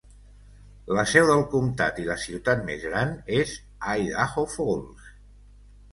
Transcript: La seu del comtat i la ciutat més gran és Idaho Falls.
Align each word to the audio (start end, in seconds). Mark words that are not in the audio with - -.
La 0.99 1.03
seu 1.09 1.27
del 1.31 1.43
comtat 1.51 2.01
i 2.03 2.07
la 2.09 2.17
ciutat 2.23 2.65
més 2.71 2.87
gran 2.89 3.13
és 3.43 3.55
Idaho 4.01 4.47
Falls. 4.55 5.09